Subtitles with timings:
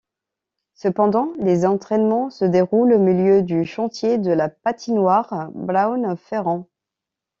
[0.73, 6.65] Cependant, les entrainements se déroulent au milieu du chantier de la Patinoire Brown-Ferrand.